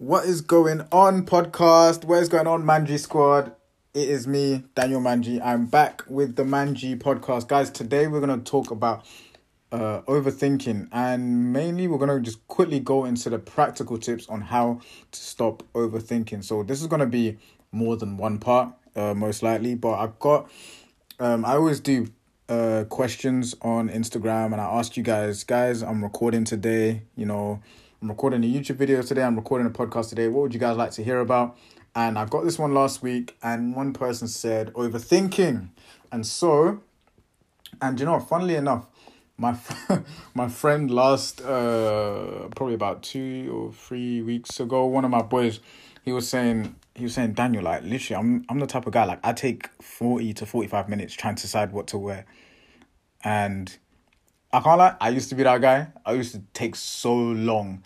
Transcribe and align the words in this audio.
What 0.00 0.26
is 0.26 0.42
going 0.42 0.82
on, 0.92 1.26
podcast? 1.26 2.04
What 2.04 2.22
is 2.22 2.28
going 2.28 2.46
on, 2.46 2.62
Manji 2.62 3.00
Squad? 3.00 3.50
It 3.92 4.08
is 4.08 4.28
me, 4.28 4.62
Daniel 4.76 5.00
Manji. 5.00 5.44
I'm 5.44 5.66
back 5.66 6.04
with 6.06 6.36
the 6.36 6.44
Manji 6.44 6.96
podcast. 6.96 7.48
Guys, 7.48 7.68
today 7.68 8.06
we're 8.06 8.20
going 8.20 8.38
to 8.38 8.48
talk 8.48 8.70
about 8.70 9.04
uh, 9.72 10.02
overthinking 10.02 10.86
and 10.92 11.52
mainly 11.52 11.88
we're 11.88 11.98
going 11.98 12.16
to 12.16 12.20
just 12.20 12.46
quickly 12.46 12.78
go 12.78 13.06
into 13.06 13.28
the 13.28 13.40
practical 13.40 13.98
tips 13.98 14.28
on 14.28 14.40
how 14.40 14.80
to 15.10 15.20
stop 15.20 15.64
overthinking. 15.72 16.44
So, 16.44 16.62
this 16.62 16.80
is 16.80 16.86
going 16.86 17.00
to 17.00 17.06
be 17.06 17.36
more 17.72 17.96
than 17.96 18.16
one 18.16 18.38
part, 18.38 18.72
uh, 18.94 19.14
most 19.14 19.42
likely, 19.42 19.74
but 19.74 19.94
I've 19.94 20.16
got, 20.20 20.48
um, 21.18 21.44
I 21.44 21.54
always 21.54 21.80
do 21.80 22.06
uh 22.48 22.84
questions 22.88 23.56
on 23.62 23.88
Instagram 23.88 24.52
and 24.52 24.60
I 24.60 24.78
ask 24.78 24.96
you 24.96 25.02
guys, 25.02 25.42
guys, 25.42 25.82
I'm 25.82 26.04
recording 26.04 26.44
today, 26.44 27.02
you 27.16 27.26
know, 27.26 27.60
I'm 28.00 28.10
recording 28.10 28.44
a 28.44 28.46
YouTube 28.46 28.76
video 28.76 29.02
today, 29.02 29.24
I'm 29.24 29.34
recording 29.34 29.66
a 29.66 29.70
podcast 29.70 30.10
today. 30.10 30.28
What 30.28 30.42
would 30.42 30.54
you 30.54 30.60
guys 30.60 30.76
like 30.76 30.92
to 30.92 31.02
hear 31.02 31.18
about? 31.18 31.58
And 31.96 32.16
I 32.16 32.26
got 32.26 32.44
this 32.44 32.56
one 32.56 32.72
last 32.72 33.02
week, 33.02 33.36
and 33.42 33.74
one 33.74 33.92
person 33.92 34.28
said 34.28 34.72
overthinking. 34.74 35.70
And 36.12 36.24
so, 36.24 36.80
and 37.82 37.98
you 37.98 38.06
know, 38.06 38.20
funnily 38.20 38.54
enough, 38.54 38.86
my 39.36 39.58
my 40.34 40.48
friend 40.48 40.92
last 40.92 41.40
uh 41.40 42.46
probably 42.54 42.74
about 42.74 43.02
two 43.02 43.50
or 43.52 43.72
three 43.72 44.22
weeks 44.22 44.60
ago, 44.60 44.84
one 44.86 45.04
of 45.04 45.10
my 45.10 45.22
boys, 45.22 45.58
he 46.04 46.12
was 46.12 46.28
saying 46.28 46.76
he 46.94 47.02
was 47.02 47.14
saying 47.14 47.32
Daniel, 47.32 47.64
like 47.64 47.82
literally, 47.82 48.16
I'm 48.16 48.44
I'm 48.48 48.60
the 48.60 48.68
type 48.68 48.86
of 48.86 48.92
guy 48.92 49.06
like 49.06 49.18
I 49.24 49.32
take 49.32 49.70
forty 49.82 50.32
to 50.34 50.46
forty 50.46 50.68
five 50.68 50.88
minutes 50.88 51.14
trying 51.14 51.34
to 51.34 51.42
decide 51.42 51.72
what 51.72 51.88
to 51.88 51.98
wear, 51.98 52.26
and 53.24 53.76
I 54.50 54.60
can't 54.60 54.78
lie, 54.78 54.96
I 54.98 55.10
used 55.10 55.28
to 55.28 55.34
be 55.34 55.42
that 55.42 55.60
guy. 55.60 55.88
I 56.06 56.12
used 56.12 56.32
to 56.32 56.42
take 56.54 56.74
so 56.74 57.14
long 57.14 57.84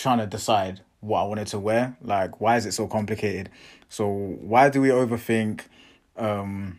trying 0.00 0.18
to 0.18 0.26
decide 0.26 0.80
what 1.00 1.20
I 1.20 1.24
wanted 1.24 1.48
to 1.48 1.58
wear. 1.58 1.96
Like, 2.00 2.40
why 2.40 2.56
is 2.56 2.66
it 2.66 2.72
so 2.72 2.86
complicated? 2.86 3.50
So, 3.88 4.08
why 4.08 4.68
do 4.70 4.80
we 4.80 4.88
overthink? 4.88 5.62
Um, 6.16 6.78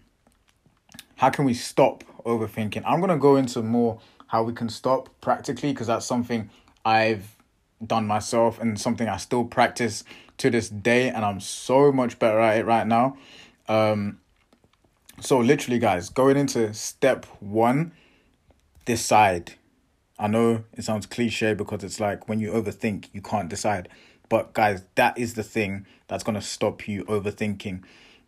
how 1.15 1.29
can 1.29 1.45
we 1.45 1.53
stop 1.53 2.03
overthinking? 2.25 2.83
I'm 2.85 2.99
gonna 2.99 3.17
go 3.17 3.35
into 3.35 3.61
more 3.61 3.99
how 4.27 4.43
we 4.43 4.53
can 4.53 4.69
stop 4.69 5.09
practically 5.21 5.71
because 5.71 5.87
that's 5.87 6.05
something 6.05 6.49
I've 6.83 7.35
done 7.85 8.07
myself 8.07 8.59
and 8.59 8.79
something 8.79 9.07
I 9.07 9.17
still 9.17 9.45
practice 9.45 10.03
to 10.37 10.49
this 10.49 10.69
day, 10.69 11.09
and 11.09 11.23
I'm 11.23 11.39
so 11.39 11.91
much 11.91 12.17
better 12.17 12.39
at 12.39 12.57
it 12.57 12.65
right 12.65 12.87
now. 12.87 13.17
Um, 13.67 14.19
so 15.19 15.39
literally, 15.39 15.79
guys, 15.79 16.09
going 16.09 16.37
into 16.37 16.73
step 16.73 17.25
one 17.39 17.91
decide. 18.85 19.53
I 20.19 20.27
know 20.27 20.63
it 20.73 20.83
sounds 20.83 21.05
cliche 21.05 21.53
because 21.53 21.83
it's 21.83 21.99
like 21.99 22.29
when 22.29 22.39
you 22.39 22.51
overthink, 22.51 23.07
you 23.13 23.21
can't 23.21 23.49
decide. 23.49 23.89
But 24.29 24.53
guys, 24.53 24.83
that 24.95 25.17
is 25.17 25.33
the 25.33 25.43
thing 25.43 25.85
that's 26.07 26.23
going 26.23 26.35
to 26.35 26.41
stop 26.41 26.87
you 26.87 27.03
overthinking. 27.05 27.83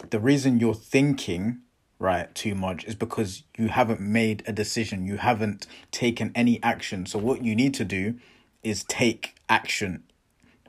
The 0.09 0.19
reason 0.19 0.59
you're 0.59 0.73
thinking, 0.73 1.59
right, 1.99 2.33
too 2.35 2.55
much 2.55 2.83
is 2.85 2.95
because 2.95 3.43
you 3.57 3.69
haven't 3.69 4.01
made 4.01 4.43
a 4.45 4.51
decision. 4.51 5.05
You 5.05 5.17
haven't 5.17 5.67
taken 5.91 6.31
any 6.35 6.61
action. 6.61 7.05
So 7.05 7.17
what 7.19 7.43
you 7.43 7.55
need 7.55 7.73
to 7.75 7.85
do 7.85 8.15
is 8.63 8.83
take 8.83 9.35
action. 9.47 10.03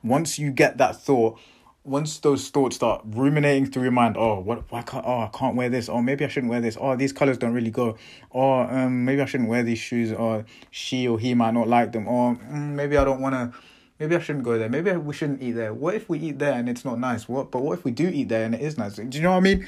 Once 0.03 0.39
you 0.39 0.51
get 0.51 0.77
that 0.77 1.01
thought, 1.01 1.39
once 1.87 2.19
those 2.19 2.49
thoughts 2.49 2.75
start 2.75 3.01
ruminating 3.05 3.65
through 3.65 3.83
your 3.83 3.91
mind, 3.91 4.17
oh, 4.17 4.39
what, 4.39 4.69
why 4.69 4.81
can't, 4.81 5.05
oh, 5.07 5.21
I 5.21 5.29
can't 5.33 5.55
wear 5.55 5.69
this, 5.69 5.87
or 5.87 6.03
maybe 6.03 6.25
I 6.25 6.27
shouldn't 6.27 6.49
wear 6.49 6.59
this, 6.59 6.77
oh, 6.79 6.97
these 6.97 7.13
colors 7.13 7.37
don't 7.37 7.53
really 7.53 7.71
go, 7.71 7.97
or 8.29 8.69
um, 8.69 9.05
maybe 9.05 9.21
I 9.21 9.25
shouldn't 9.25 9.49
wear 9.49 9.63
these 9.63 9.79
shoes, 9.79 10.11
or 10.11 10.45
she 10.69 11.07
or 11.07 11.17
he 11.17 11.33
might 11.33 11.53
not 11.53 11.69
like 11.69 11.93
them, 11.93 12.07
or 12.07 12.35
mm, 12.35 12.73
maybe 12.73 12.97
I 12.97 13.05
don't 13.05 13.21
want 13.21 13.35
to, 13.35 13.57
maybe 13.99 14.15
I 14.17 14.19
shouldn't 14.19 14.43
go 14.43 14.57
there, 14.57 14.67
maybe 14.67 14.91
we 14.91 15.13
shouldn't 15.13 15.41
eat 15.41 15.53
there. 15.53 15.73
What 15.73 15.95
if 15.95 16.09
we 16.09 16.19
eat 16.19 16.39
there 16.39 16.53
and 16.53 16.67
it's 16.67 16.83
not 16.83 16.99
nice? 16.99 17.29
What, 17.29 17.51
but 17.51 17.61
what 17.61 17.79
if 17.79 17.85
we 17.85 17.91
do 17.91 18.09
eat 18.09 18.27
there 18.27 18.43
and 18.43 18.53
it 18.53 18.61
is 18.61 18.77
nice? 18.77 18.95
Do 18.95 19.07
you 19.09 19.23
know 19.23 19.31
what 19.31 19.37
I 19.37 19.41
mean? 19.41 19.67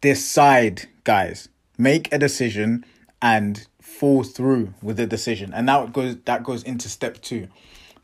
Decide, 0.00 0.88
guys. 1.02 1.48
Make 1.76 2.12
a 2.12 2.18
decision 2.18 2.84
and 3.20 3.66
fall 3.80 4.22
through 4.22 4.74
with 4.80 4.96
the 4.96 5.06
decision, 5.06 5.52
and 5.52 5.68
that 5.68 5.92
goes 5.92 6.16
that 6.24 6.44
goes 6.44 6.62
into 6.62 6.88
step 6.88 7.20
two. 7.20 7.48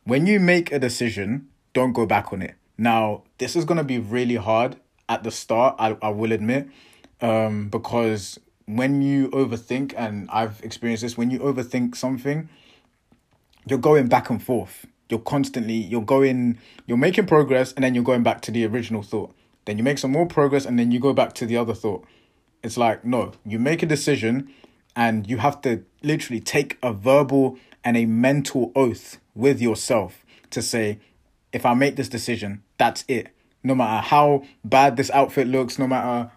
When 0.04 0.26
you 0.26 0.38
make 0.38 0.70
a 0.70 0.78
decision, 0.78 1.48
don't 1.72 1.92
go 1.92 2.06
back 2.06 2.32
on 2.32 2.42
it 2.42 2.54
now, 2.76 3.22
this 3.38 3.56
is 3.56 3.64
going 3.64 3.78
to 3.78 3.84
be 3.84 3.98
really 3.98 4.36
hard 4.36 4.76
at 5.08 5.22
the 5.22 5.30
start, 5.30 5.76
I, 5.78 5.96
I 6.02 6.08
will 6.08 6.32
admit, 6.32 6.68
um, 7.20 7.68
because 7.68 8.38
when 8.66 9.02
you 9.02 9.28
overthink, 9.28 9.94
and 9.96 10.28
I've 10.30 10.62
experienced 10.62 11.02
this, 11.02 11.16
when 11.16 11.30
you 11.30 11.38
overthink 11.40 11.94
something, 11.94 12.48
you're 13.66 13.78
going 13.78 14.08
back 14.08 14.30
and 14.30 14.42
forth. 14.42 14.86
You're 15.08 15.20
constantly, 15.20 15.74
you're 15.74 16.02
going, 16.02 16.58
you're 16.86 16.98
making 16.98 17.26
progress, 17.26 17.72
and 17.74 17.84
then 17.84 17.94
you're 17.94 18.04
going 18.04 18.22
back 18.22 18.40
to 18.42 18.50
the 18.50 18.64
original 18.64 19.02
thought. 19.02 19.34
Then 19.66 19.78
you 19.78 19.84
make 19.84 19.98
some 19.98 20.12
more 20.12 20.26
progress, 20.26 20.64
and 20.64 20.78
then 20.78 20.90
you 20.90 20.98
go 20.98 21.12
back 21.12 21.34
to 21.34 21.46
the 21.46 21.56
other 21.56 21.74
thought. 21.74 22.04
It's 22.62 22.76
like, 22.76 23.04
no, 23.04 23.32
you 23.44 23.58
make 23.58 23.82
a 23.82 23.86
decision, 23.86 24.50
and 24.96 25.28
you 25.28 25.38
have 25.38 25.60
to 25.62 25.84
literally 26.02 26.40
take 26.40 26.78
a 26.82 26.92
verbal 26.92 27.58
and 27.84 27.96
a 27.96 28.06
mental 28.06 28.72
oath 28.74 29.18
with 29.34 29.60
yourself 29.60 30.24
to 30.50 30.62
say, 30.62 30.98
if 31.52 31.64
I 31.64 31.74
make 31.74 31.94
this 31.94 32.08
decision, 32.08 32.63
that's 32.78 33.04
it. 33.08 33.28
No 33.62 33.74
matter 33.74 34.06
how 34.06 34.44
bad 34.64 34.96
this 34.96 35.10
outfit 35.10 35.46
looks, 35.46 35.78
no 35.78 35.86
matter 35.86 36.30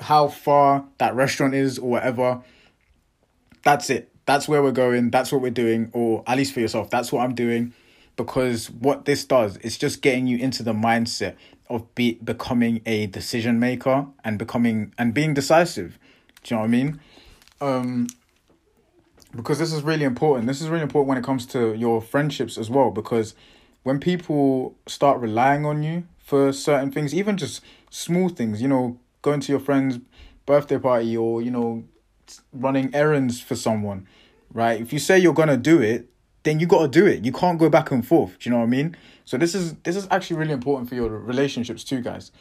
how 0.00 0.28
far 0.28 0.84
that 0.98 1.14
restaurant 1.14 1.54
is 1.54 1.78
or 1.78 1.90
whatever, 1.90 2.42
that's 3.62 3.90
it. 3.90 4.10
That's 4.26 4.48
where 4.48 4.62
we're 4.62 4.72
going. 4.72 5.10
That's 5.10 5.32
what 5.32 5.42
we're 5.42 5.50
doing, 5.50 5.90
or 5.92 6.22
at 6.26 6.38
least 6.38 6.52
for 6.54 6.60
yourself, 6.60 6.90
that's 6.90 7.12
what 7.12 7.22
I'm 7.22 7.34
doing. 7.34 7.74
Because 8.16 8.70
what 8.70 9.04
this 9.06 9.24
does, 9.24 9.56
it's 9.58 9.76
just 9.76 10.00
getting 10.00 10.26
you 10.26 10.38
into 10.38 10.62
the 10.62 10.72
mindset 10.72 11.34
of 11.68 11.92
be 11.94 12.14
becoming 12.22 12.80
a 12.86 13.06
decision 13.06 13.58
maker 13.58 14.06
and 14.22 14.38
becoming 14.38 14.94
and 14.98 15.12
being 15.12 15.34
decisive. 15.34 15.98
Do 16.42 16.54
you 16.54 16.56
know 16.56 16.60
what 16.60 16.66
I 16.66 16.70
mean? 16.70 17.00
Um, 17.60 18.06
because 19.34 19.58
this 19.58 19.72
is 19.72 19.82
really 19.82 20.04
important. 20.04 20.46
This 20.46 20.60
is 20.60 20.68
really 20.68 20.82
important 20.82 21.08
when 21.08 21.18
it 21.18 21.24
comes 21.24 21.46
to 21.46 21.74
your 21.74 22.00
friendships 22.00 22.56
as 22.56 22.70
well. 22.70 22.90
Because 22.90 23.34
when 23.84 24.00
people 24.00 24.74
start 24.86 25.20
relying 25.20 25.64
on 25.64 25.82
you 25.82 26.04
for 26.18 26.52
certain 26.52 26.90
things, 26.90 27.14
even 27.14 27.36
just 27.36 27.62
small 27.90 28.28
things, 28.28 28.60
you 28.60 28.66
know, 28.66 28.98
going 29.22 29.40
to 29.40 29.52
your 29.52 29.60
friend's 29.60 30.00
birthday 30.46 30.78
party 30.78 31.16
or, 31.16 31.40
you 31.40 31.50
know, 31.50 31.84
running 32.52 32.92
errands 32.94 33.40
for 33.40 33.54
someone, 33.54 34.08
right? 34.52 34.80
If 34.80 34.92
you 34.92 34.98
say 34.98 35.18
you're 35.18 35.34
gonna 35.34 35.58
do 35.58 35.80
it, 35.80 36.08
then 36.42 36.58
you 36.60 36.66
gotta 36.66 36.88
do 36.88 37.06
it. 37.06 37.24
You 37.24 37.32
can't 37.32 37.58
go 37.58 37.68
back 37.68 37.90
and 37.90 38.06
forth. 38.06 38.38
Do 38.38 38.48
you 38.48 38.52
know 38.52 38.60
what 38.60 38.66
I 38.66 38.68
mean? 38.68 38.96
So 39.26 39.36
this 39.36 39.54
is 39.54 39.74
this 39.84 39.96
is 39.96 40.08
actually 40.10 40.36
really 40.38 40.52
important 40.52 40.88
for 40.88 40.94
your 40.94 41.10
relationships 41.10 41.84
too, 41.84 42.00
guys. 42.00 42.32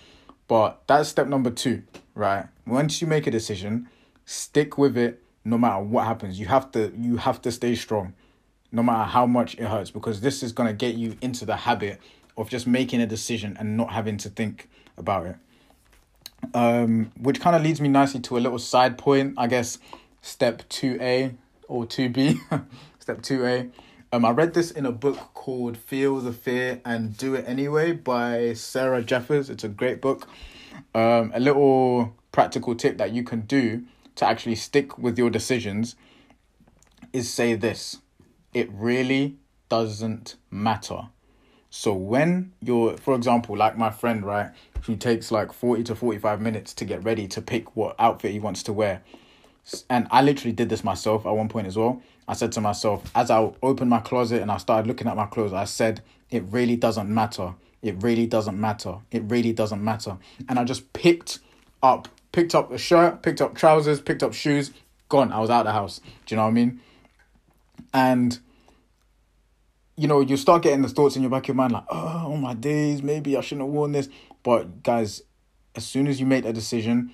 But 0.48 0.82
that's 0.88 1.10
step 1.10 1.28
number 1.28 1.52
two, 1.52 1.84
right? 2.16 2.48
Once 2.66 3.02
you 3.02 3.08
make 3.08 3.28
a 3.28 3.32
decision, 3.32 3.90
stick 4.26 4.78
with 4.78 4.98
it 4.98 5.22
no 5.44 5.58
matter 5.58 5.84
what 5.84 6.06
happens. 6.06 6.40
You 6.40 6.46
have 6.48 6.72
to 6.72 6.94
you 6.98 7.18
have 7.18 7.42
to 7.42 7.52
stay 7.52 7.76
strong 7.76 8.14
no 8.74 8.84
matter 8.84 9.04
how 9.04 9.26
much 9.26 9.54
it 9.54 9.66
hurts, 9.66 9.92
because 9.92 10.20
this 10.20 10.44
is 10.44 10.52
going 10.52 10.68
to 10.68 10.74
get 10.74 10.96
you 10.96 11.16
into 11.22 11.46
the 11.46 11.56
habit 11.56 12.02
of 12.36 12.50
just 12.50 12.68
making 12.68 13.00
a 13.00 13.08
decision 13.08 13.56
and 13.60 13.78
not 13.78 13.94
having 13.94 14.18
to 14.18 14.30
think 14.30 14.68
about 14.98 15.28
it. 15.28 15.36
Um, 16.54 17.12
which 17.22 17.40
kind 17.40 17.56
of 17.56 17.62
leads 17.62 17.80
me 17.80 17.88
nicely 17.88 18.20
to 18.22 18.38
a 18.38 18.40
little 18.40 18.60
side 18.60 18.98
point, 18.98 19.36
I 19.38 19.48
guess, 19.48 19.78
step 20.22 20.64
2A 20.70 21.36
or 21.68 21.86
2B. 21.86 22.40
step 23.00 23.22
2A. 23.22 23.72
Um, 24.12 24.26
I 24.26 24.32
read 24.32 24.54
this 24.54 24.72
in 24.72 24.86
a 24.86 24.92
book 24.92 25.18
called 25.34 25.78
Feel 25.78 26.20
the 26.20 26.34
Fear 26.34 26.82
and 26.84 27.16
Do 27.16 27.36
It 27.36 27.46
Anyway 27.48 27.94
by 27.94 28.54
Sarah 28.54 29.02
Jeffers. 29.02 29.50
It's 29.50 29.64
a 29.64 29.70
great 29.70 30.02
book. 30.02 30.28
Um, 30.94 31.32
a 31.34 31.40
little 31.40 32.16
practical 32.32 32.76
tip 32.76 32.98
that 32.98 33.12
you 33.12 33.24
can 33.24 33.42
do 33.42 33.84
to 34.16 34.26
actually 34.26 34.56
stick 34.56 34.98
with 34.98 35.18
your 35.18 35.30
decisions 35.30 35.96
is 37.12 37.32
say 37.32 37.56
this 37.56 38.00
it 38.54 38.70
really 38.72 39.38
doesn't 39.70 40.36
matter. 40.52 41.08
So 41.70 41.94
when 41.94 42.54
you're, 42.62 42.98
for 42.98 43.16
example, 43.16 43.58
like 43.58 43.78
my 43.78 43.90
friend, 43.90 44.24
right, 44.24 44.52
who 44.84 44.96
takes 44.96 45.32
like 45.32 45.52
40 45.52 45.84
to 45.86 45.96
45 45.96 46.40
minutes 46.40 46.74
to 46.76 46.86
get 46.86 47.04
ready 47.04 47.28
to 47.30 47.42
pick 47.42 47.76
what 47.76 47.96
outfit 47.98 48.32
he 48.32 48.40
wants 48.40 48.62
to 48.64 48.74
wear. 48.74 49.02
And 49.90 50.08
I 50.12 50.22
literally 50.22 50.52
did 50.52 50.70
this 50.70 50.84
myself 50.84 51.26
at 51.26 51.32
one 51.32 51.50
point 51.50 51.68
as 51.68 51.78
well. 51.78 52.02
I 52.28 52.34
said 52.34 52.52
to 52.54 52.62
myself, 52.62 53.04
as 53.16 53.32
I 53.32 53.52
opened 53.64 53.90
my 53.90 54.00
closet 54.00 54.42
and 54.42 54.52
I 54.52 54.58
started 54.58 54.88
looking 54.88 55.08
at 55.08 55.16
my 55.16 55.26
clothes, 55.26 55.54
I 55.54 55.64
said, 55.64 56.02
it 56.30 56.44
really 56.50 56.76
doesn't 56.76 57.10
matter. 57.10 57.56
It 57.82 58.02
really 58.02 58.28
doesn't 58.28 58.60
matter. 58.60 58.98
It 59.12 59.24
really 59.24 59.54
doesn't 59.54 59.84
matter. 59.84 60.18
And 60.48 60.60
I 60.60 60.64
just 60.64 60.94
picked 60.94 61.40
up, 61.82 62.08
picked 62.32 62.56
up 62.56 62.72
a 62.72 62.78
shirt, 62.78 63.24
picked 63.24 63.42
up 63.42 63.56
trousers, 63.56 64.00
picked 64.00 64.24
up 64.24 64.34
shoes, 64.34 64.72
gone. 65.10 65.32
I 65.32 65.40
was 65.40 65.50
out 65.50 65.62
of 65.62 65.66
the 65.66 65.74
house. 65.74 66.02
Do 66.26 66.36
you 66.36 66.38
know 66.38 66.44
what 66.44 66.50
I 66.50 66.54
mean? 66.54 66.82
And 67.94 68.40
you 69.96 70.08
know, 70.08 70.22
you 70.22 70.38
start 70.38 70.64
getting 70.64 70.82
the 70.82 70.90
thoughts 70.90 71.16
in 71.16 71.22
your 71.22 71.30
back 71.30 71.44
of 71.44 71.50
your 71.50 71.56
mind 71.56 71.74
like, 71.74 71.86
oh, 71.90 72.36
my 72.36 72.54
days, 72.54 73.04
maybe 73.04 73.38
I 73.38 73.42
shouldn't 73.42 73.68
have 73.68 73.74
worn 73.74 73.92
this. 73.92 74.10
But 74.42 74.84
guys, 74.84 75.22
as 75.76 75.86
soon 75.86 76.08
as 76.08 76.20
you 76.20 76.26
make 76.26 76.46
a 76.46 76.54
decision, 76.54 77.12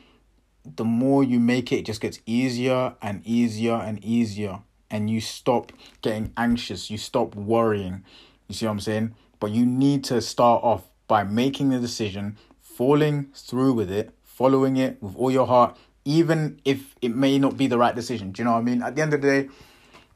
the 0.64 0.86
more 0.86 1.24
you 1.24 1.40
make 1.40 1.72
it, 1.72 1.78
it 1.78 1.86
just 1.86 2.02
gets 2.02 2.20
easier 2.26 2.96
and 3.02 3.26
easier 3.26 3.74
and 3.74 4.04
easier. 4.04 4.60
And 4.90 5.10
you 5.10 5.22
stop 5.22 5.72
getting 6.02 6.32
anxious, 6.38 6.90
you 6.90 6.98
stop 6.98 7.36
worrying. 7.36 8.04
You 8.48 8.56
see 8.56 8.66
what 8.66 8.72
I'm 8.72 8.80
saying? 8.80 9.14
But 9.40 9.52
you 9.52 9.66
need 9.66 10.04
to 10.06 10.22
start 10.22 10.64
off 10.64 10.84
by 11.08 11.24
making 11.24 11.70
the 11.70 11.80
decision, 11.80 12.38
falling 12.62 13.30
through 13.34 13.74
with 13.74 13.92
it, 13.92 14.12
following 14.24 14.78
it 14.78 15.02
with 15.02 15.16
all 15.16 15.32
your 15.32 15.48
heart, 15.48 15.78
even 16.06 16.60
if 16.66 16.96
it 17.02 17.16
may 17.16 17.38
not 17.38 17.58
be 17.58 17.68
the 17.68 17.78
right 17.78 17.96
decision. 17.96 18.32
Do 18.32 18.42
you 18.42 18.46
know 18.46 18.54
what 18.54 18.60
I 18.60 18.64
mean? 18.64 18.82
At 18.82 18.96
the 18.96 19.02
end 19.02 19.14
of 19.14 19.22
the 19.22 19.28
day, 19.28 19.50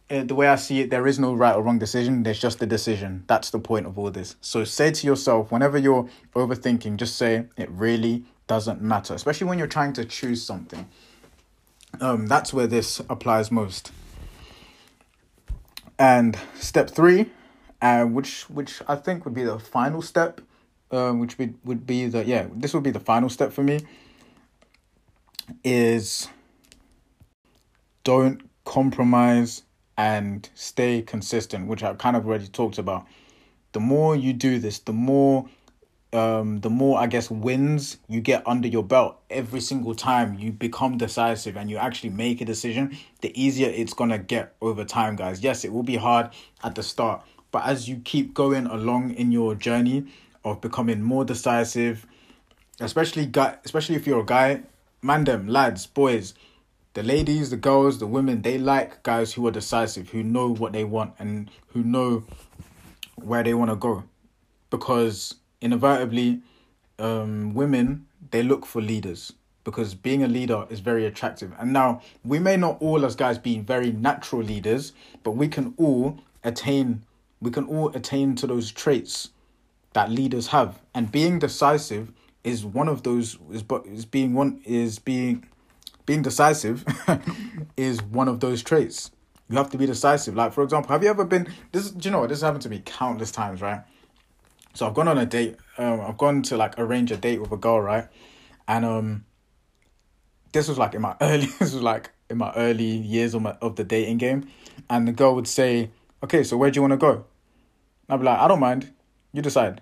uh, 0.10 0.24
the 0.24 0.36
way 0.36 0.48
I 0.48 0.56
see 0.56 0.82
it, 0.82 0.90
there 0.90 1.08
is 1.08 1.20
no 1.20 1.34
right 1.34 1.56
or 1.56 1.64
wrong 1.64 1.80
decision. 1.80 2.24
There's 2.24 2.40
just 2.40 2.62
a 2.62 2.66
decision. 2.66 3.24
That's 3.28 3.50
the 3.50 3.60
point 3.60 3.86
of 3.86 3.98
all 3.98 4.12
this. 4.12 4.36
So 4.42 4.64
say 4.64 4.92
to 4.92 5.08
yourself, 5.08 5.52
whenever 5.52 5.78
you're 5.78 6.10
overthinking, 6.36 6.98
just 6.98 7.16
say 7.16 7.46
it 7.58 7.70
really 7.72 8.26
doesn't 8.48 8.82
matter, 8.82 9.14
especially 9.14 9.48
when 9.48 9.58
you're 9.58 9.68
trying 9.68 9.94
to 9.94 10.06
choose 10.06 10.44
something. 10.44 10.88
Um, 12.02 12.28
that's 12.28 12.54
where 12.54 12.68
this 12.68 13.00
applies 13.10 13.52
most. 13.52 13.92
And 15.98 16.38
step 16.56 16.90
three, 16.90 17.30
uh, 17.82 18.04
which 18.06 18.50
which 18.50 18.82
I 18.88 18.96
think 18.96 19.26
would 19.26 19.34
be 19.34 19.44
the 19.44 19.60
final 19.60 20.02
step, 20.02 20.42
um, 20.92 21.20
which 21.20 21.38
would 21.38 21.56
would 21.64 21.86
be 21.86 22.08
the 22.08 22.26
yeah, 22.26 22.48
this 22.54 22.74
would 22.74 22.84
be 22.84 22.92
the 22.92 23.00
final 23.00 23.30
step 23.30 23.54
for 23.54 23.64
me. 23.64 23.80
Is 25.64 26.28
don't 28.04 28.42
compromise 28.66 29.64
and 29.98 30.50
stay 30.56 31.02
consistent, 31.02 31.68
which 31.68 31.84
I 31.84 31.94
kind 31.94 32.16
of 32.16 32.26
already 32.26 32.48
talked 32.48 32.78
about. 32.78 33.06
The 33.74 33.80
more 33.80 34.16
you 34.16 34.34
do 34.34 34.60
this, 34.60 34.80
the 34.80 34.94
more 34.94 35.48
um, 36.14 36.60
the 36.60 36.70
more 36.70 37.00
I 37.00 37.08
guess 37.08 37.32
wins 37.32 37.98
you 38.08 38.22
get 38.22 38.48
under 38.48 38.68
your 38.68 38.84
belt 38.84 39.20
every 39.32 39.60
single 39.60 39.96
time 39.96 40.38
you 40.38 40.52
become 40.52 40.98
decisive 40.98 41.58
and 41.58 41.72
you 41.72 41.78
actually 41.78 42.12
make 42.12 42.40
a 42.40 42.46
decision, 42.46 42.96
the 43.22 43.32
easier 43.42 43.70
it's 43.70 43.94
gonna 43.94 44.20
get 44.20 44.54
over 44.62 44.86
time, 44.86 45.16
guys. 45.16 45.42
Yes, 45.42 45.66
it 45.66 45.74
will 45.74 45.84
be 45.84 45.96
hard 45.96 46.30
at 46.64 46.76
the 46.76 46.84
start, 46.84 47.24
but 47.52 47.66
as 47.66 47.90
you 47.90 47.98
keep 48.04 48.34
going 48.34 48.68
along 48.68 49.16
in 49.16 49.32
your 49.32 49.56
journey 49.56 50.06
of 50.46 50.62
becoming 50.62 51.02
more 51.02 51.26
decisive, 51.26 52.06
especially 52.80 53.26
guy, 53.26 53.58
especially 53.66 53.96
if 53.96 54.06
you're 54.06 54.22
a 54.22 54.26
guy, 54.26 54.62
man, 55.02 55.24
them 55.24 55.48
lads, 55.48 55.88
boys, 55.88 56.36
the 56.94 57.04
ladies, 57.04 57.50
the 57.50 57.58
girls, 57.58 58.00
the 58.00 58.08
women, 58.08 58.42
they 58.42 58.58
like 58.58 59.04
guys 59.04 59.34
who 59.34 59.46
are 59.48 59.52
decisive, 59.52 60.10
who 60.10 60.24
know 60.24 60.48
what 60.54 60.74
they 60.74 60.84
want 60.84 61.14
and 61.20 61.50
who 61.68 61.84
know 61.84 62.24
where 63.16 63.44
they 63.44 63.54
want 63.54 63.72
to 63.72 63.76
go, 63.76 64.04
because 64.70 65.36
inevitably, 65.62 66.42
um, 67.00 67.54
women 67.54 68.06
they 68.32 68.44
look 68.44 68.66
for 68.66 68.82
leaders 68.82 69.34
because 69.64 69.94
being 69.94 70.24
a 70.24 70.28
leader 70.28 70.66
is 70.70 70.80
very 70.80 71.06
attractive. 71.06 71.54
And 71.58 71.72
now 71.72 72.02
we 72.26 72.40
may 72.40 72.58
not 72.58 72.82
all 72.82 73.06
as 73.06 73.16
guys 73.16 73.38
be 73.38 73.60
very 73.60 73.92
natural 73.92 74.42
leaders, 74.42 74.94
but 75.24 75.32
we 75.32 75.48
can 75.48 75.74
all 75.78 76.20
attain 76.44 77.04
we 77.40 77.52
can 77.52 77.66
all 77.66 77.90
attain 77.90 78.36
to 78.36 78.48
those 78.48 78.72
traits 78.72 79.30
that 79.94 80.10
leaders 80.10 80.48
have. 80.48 80.80
And 80.96 81.12
being 81.12 81.40
decisive 81.40 82.12
is 82.44 82.66
one 82.66 82.88
of 82.88 83.04
those 83.04 83.38
is 83.52 83.64
but 83.64 83.86
is 83.86 84.06
being 84.06 84.34
one 84.34 84.62
is 84.66 85.00
being 85.00 85.46
being 86.06 86.22
decisive 86.22 86.86
is 87.78 88.02
one 88.04 88.28
of 88.28 88.40
those 88.40 88.64
traits. 88.64 89.12
You 89.50 89.58
have 89.58 89.70
to 89.72 89.78
be 89.78 89.86
decisive. 89.86 90.36
Like 90.36 90.54
for 90.54 90.64
example, 90.64 90.92
have 90.92 91.04
you 91.04 91.10
ever 91.10 91.26
been 91.26 91.48
this 91.72 91.92
do 91.92 92.08
you 92.08 92.12
know 92.12 92.20
what 92.20 92.30
this 92.30 92.42
happened 92.42 92.64
to 92.64 92.70
me 92.70 92.82
countless 92.86 93.32
times, 93.32 93.62
right? 93.62 93.82
So 94.74 94.88
I've 94.88 94.94
gone 94.94 95.08
on 95.08 95.18
a 95.18 95.26
date. 95.26 95.58
Um, 95.78 96.02
I've 96.02 96.18
gone 96.18 96.42
to 96.44 96.58
like 96.58 96.80
arrange 96.80 97.12
a 97.12 97.18
date 97.18 97.40
with 97.40 97.52
a 97.52 97.58
girl, 97.58 97.80
right? 97.80 98.08
And 98.68 98.86
um, 98.86 99.26
this 100.52 100.68
was 100.68 100.78
like 100.78 100.96
in 100.96 101.02
my 101.02 101.16
early. 101.22 101.46
This 101.46 101.74
was 101.74 101.84
like 101.84 102.10
in 102.30 102.38
my 102.38 102.52
early 102.56 102.84
years 102.84 103.34
of 103.34 103.42
my 103.42 103.52
of 103.62 103.76
the 103.76 103.84
dating 103.84 104.18
game, 104.18 104.48
and 104.90 105.08
the 105.08 105.12
girl 105.12 105.36
would 105.36 105.48
say, 105.48 105.92
"Okay, 106.24 106.44
so 106.44 106.58
where 106.58 106.72
do 106.72 106.78
you 106.78 106.82
want 106.82 106.94
to 106.94 106.98
go?" 106.98 107.26
I'd 108.10 108.18
be 108.18 108.26
like, 108.26 108.40
"I 108.40 108.48
don't 108.48 108.60
mind. 108.60 108.92
You 109.32 109.42
decide." 109.42 109.82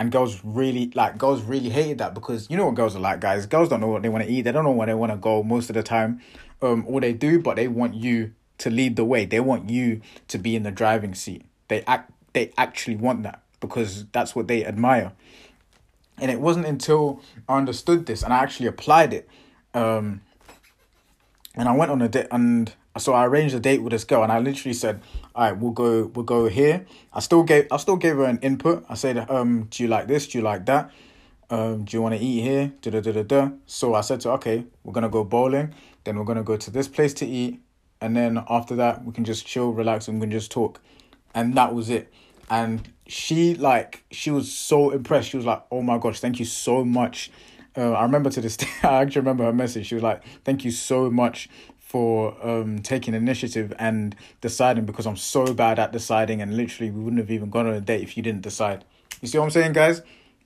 And 0.00 0.10
girls 0.10 0.40
really 0.42 0.90
like 0.94 1.18
girls 1.18 1.42
really 1.42 1.68
hated 1.68 1.98
that 1.98 2.14
because 2.14 2.48
you 2.48 2.56
know 2.56 2.64
what 2.64 2.74
girls 2.74 2.96
are 2.96 3.00
like, 3.00 3.20
guys. 3.20 3.44
Girls 3.44 3.68
don't 3.68 3.82
know 3.82 3.88
what 3.88 4.00
they 4.00 4.08
want 4.08 4.24
to 4.24 4.30
eat. 4.30 4.42
They 4.42 4.50
don't 4.50 4.64
know 4.64 4.70
where 4.70 4.86
they 4.86 4.94
want 4.94 5.12
to 5.12 5.18
go 5.18 5.42
most 5.42 5.68
of 5.68 5.74
the 5.74 5.82
time. 5.82 6.22
Um, 6.62 6.86
all 6.88 7.00
they 7.00 7.12
do, 7.12 7.38
but 7.38 7.56
they 7.56 7.68
want 7.68 7.92
you 7.92 8.32
to 8.58 8.70
lead 8.70 8.96
the 8.96 9.04
way. 9.04 9.26
They 9.26 9.40
want 9.40 9.68
you 9.68 10.00
to 10.28 10.38
be 10.38 10.56
in 10.56 10.62
the 10.62 10.70
driving 10.70 11.14
seat. 11.14 11.44
They 11.68 11.82
act. 11.82 12.10
They 12.32 12.50
actually 12.56 12.96
want 12.96 13.24
that 13.24 13.42
because 13.60 14.06
that's 14.06 14.34
what 14.34 14.48
they 14.48 14.64
admire. 14.64 15.12
And 16.16 16.30
it 16.30 16.40
wasn't 16.40 16.64
until 16.64 17.20
I 17.46 17.58
understood 17.58 18.06
this 18.06 18.22
and 18.22 18.32
I 18.32 18.38
actually 18.38 18.68
applied 18.68 19.12
it. 19.12 19.28
Um, 19.74 20.22
and 21.54 21.68
I 21.68 21.76
went 21.76 21.90
on 21.90 22.00
a 22.00 22.08
date 22.08 22.28
and 22.30 22.72
so 23.00 23.12
I 23.12 23.26
arranged 23.26 23.54
a 23.54 23.60
date 23.60 23.82
with 23.82 23.92
this 23.92 24.04
girl 24.04 24.22
and 24.22 24.32
I 24.32 24.38
literally 24.38 24.74
said, 24.74 25.00
All 25.34 25.44
right, 25.44 25.56
we'll 25.56 25.72
go 25.72 26.06
we'll 26.06 26.24
go 26.24 26.48
here. 26.48 26.86
I 27.12 27.20
still 27.20 27.42
gave 27.42 27.66
I 27.70 27.76
still 27.76 27.96
gave 27.96 28.16
her 28.16 28.24
an 28.24 28.38
input. 28.40 28.84
I 28.88 28.94
said, 28.94 29.30
um, 29.30 29.64
do 29.70 29.82
you 29.82 29.88
like 29.88 30.06
this? 30.06 30.28
Do 30.28 30.38
you 30.38 30.44
like 30.44 30.66
that? 30.66 30.90
Um, 31.50 31.84
do 31.84 31.96
you 31.96 32.02
want 32.02 32.14
to 32.14 32.20
eat 32.20 32.42
here? 32.42 32.72
Da, 32.80 32.90
da, 32.90 33.00
da, 33.00 33.12
da, 33.12 33.22
da. 33.22 33.50
So 33.66 33.94
I 33.94 34.02
said 34.02 34.20
to 34.20 34.28
her, 34.28 34.34
okay, 34.34 34.64
we're 34.84 34.92
gonna 34.92 35.08
go 35.08 35.24
bowling, 35.24 35.74
then 36.04 36.16
we're 36.16 36.24
gonna 36.24 36.44
go 36.44 36.56
to 36.56 36.70
this 36.70 36.86
place 36.88 37.12
to 37.14 37.26
eat, 37.26 37.60
and 38.00 38.16
then 38.16 38.44
after 38.48 38.76
that 38.76 39.04
we 39.04 39.12
can 39.12 39.24
just 39.24 39.46
chill, 39.46 39.72
relax, 39.72 40.06
and 40.06 40.20
we 40.20 40.24
can 40.24 40.30
just 40.30 40.50
talk. 40.50 40.80
And 41.34 41.54
that 41.54 41.74
was 41.74 41.90
it 41.90 42.12
and 42.50 42.92
she 43.06 43.54
like 43.54 44.04
she 44.10 44.30
was 44.30 44.52
so 44.52 44.90
impressed. 44.90 45.30
She 45.30 45.36
was 45.36 45.46
like, 45.46 45.62
"Oh 45.70 45.82
my 45.82 45.98
gosh, 45.98 46.20
thank 46.20 46.38
you 46.38 46.44
so 46.44 46.84
much." 46.84 47.30
Uh, 47.76 47.92
I 47.92 48.02
remember 48.02 48.28
to 48.30 48.40
this 48.40 48.56
day. 48.58 48.66
I 48.82 49.02
actually 49.02 49.20
remember 49.20 49.44
her 49.44 49.52
message. 49.52 49.86
She 49.86 49.94
was 49.94 50.02
like, 50.02 50.22
"Thank 50.44 50.64
you 50.64 50.72
so 50.72 51.10
much 51.10 51.48
for 51.90 52.36
um 52.46 52.78
taking 52.82 53.14
initiative 53.14 53.72
and 53.80 54.14
deciding 54.40 54.84
because 54.84 55.06
I'm 55.06 55.16
so 55.16 55.52
bad 55.52 55.80
at 55.80 55.90
deciding 55.90 56.40
and 56.40 56.56
literally 56.56 56.88
we 56.92 57.00
wouldn't 57.00 57.18
have 57.18 57.32
even 57.32 57.50
gone 57.50 57.66
on 57.66 57.74
a 57.74 57.80
date 57.80 58.02
if 58.02 58.16
you 58.16 58.22
didn't 58.22 58.42
decide." 58.42 58.84
You 59.20 59.26
see 59.26 59.38
what 59.38 59.44
I'm 59.44 59.50
saying, 59.50 59.72
guys? 59.72 60.02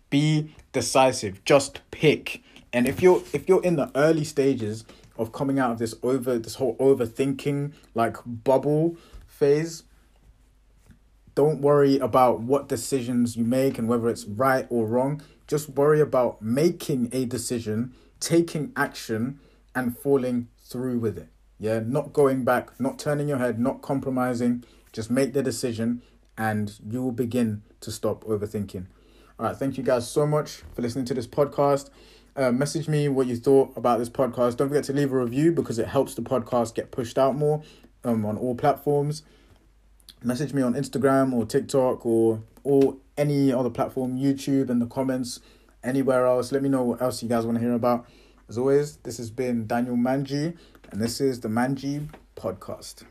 Be 0.09 0.55
decisive. 0.73 1.45
Just 1.45 1.83
pick. 1.91 2.43
And 2.73 2.89
if 2.89 3.03
you're 3.03 3.23
if 3.35 3.47
you're 3.47 3.63
in 3.63 3.77
the 3.77 3.91
early 3.95 4.25
stages 4.25 4.87
of 5.19 5.33
coming 5.33 5.59
out 5.59 5.73
of 5.73 5.79
this 5.79 5.95
over 6.03 6.39
this 6.39 6.55
whole 6.55 6.77
overthinking 6.77 7.75
like 7.95 8.17
bubble 8.25 8.97
phase, 9.27 9.83
don't 11.35 11.61
worry 11.61 11.99
about 11.99 12.41
what 12.41 12.69
decisions 12.69 13.37
you 13.37 13.45
make 13.45 13.79
and 13.79 13.87
whether 13.87 14.09
it's 14.09 14.25
right 14.25 14.67
or 14.71 14.87
wrong. 14.87 15.21
Just 15.47 15.69
worry 15.69 16.01
about 16.01 16.41
making 16.41 17.11
a 17.13 17.27
decision, 17.27 17.93
taking 18.19 18.73
action, 18.77 19.39
and 19.75 19.97
falling 19.99 20.49
through 20.59 20.99
with 21.01 21.19
it. 21.19 21.29
Yeah, 21.65 21.81
not 21.85 22.13
going 22.13 22.45
back, 22.45 22.79
not 22.79 22.99
turning 22.99 23.29
your 23.29 23.39
head, 23.39 23.59
not 23.59 23.81
compromising. 23.81 24.65
Just 24.93 25.11
make 25.11 25.33
the 25.33 25.43
decision 25.43 26.03
and 26.37 26.79
you 26.89 27.03
will 27.03 27.13
begin 27.13 27.63
to 27.81 27.91
stop 27.91 28.25
overthinking. 28.25 28.87
All 29.39 29.47
right, 29.47 29.57
thank 29.57 29.79
you 29.79 29.83
guys 29.83 30.09
so 30.09 30.27
much 30.27 30.63
for 30.75 30.83
listening 30.83 31.05
to 31.07 31.15
this 31.15 31.27
podcast. 31.27 31.91
Uh, 32.37 32.53
message 32.53 32.89
me 32.89 33.09
what 33.09 33.27
you 33.27 33.37
thought 33.37 33.77
about 33.77 33.99
this 33.99 34.11
podcast. 34.11 34.57
Don't 34.57 34.69
forget 34.69 34.85
to 34.85 34.93
leave 34.93 35.13
a 35.13 35.17
review 35.17 35.53
because 35.53 35.79
it 35.79 35.89
helps 35.89 36.15
the 36.15 36.23
podcast 36.23 36.75
get 36.75 36.91
pushed 36.91 37.17
out 37.17 37.35
more 37.35 37.63
um, 38.05 38.27
on 38.27 38.37
all 38.37 38.55
platforms 38.55 39.23
message 40.25 40.55
me 40.55 40.63
on 40.63 40.75
Instagram 40.75 41.33
or 41.33 41.45
TikTok 41.45 42.05
or 42.05 42.43
or 42.65 42.97
any 43.17 43.53
other 43.53 43.71
platform, 43.71 44.17
YouTube 44.19 44.71
in 44.71 44.79
the 44.79 44.87
comments, 44.87 45.39
anywhere 45.85 46.27
else. 46.27 46.51
Let 46.51 46.63
me 46.63 46.69
know 46.69 46.83
what 46.83 47.03
else 47.03 47.23
you 47.23 47.29
guys 47.29 47.45
want 47.45 47.59
to 47.59 47.63
hear 47.63 47.75
about. 47.75 48.07
As 48.49 48.59
always, 48.59 48.97
this 48.97 49.19
has 49.19 49.31
been 49.31 49.67
Daniel 49.67 49.97
Manji, 49.97 50.57
and 50.95 51.03
this 51.03 51.21
is 51.21 51.41
the 51.41 51.49
Manji 51.49 52.09
Podcast. 52.37 53.03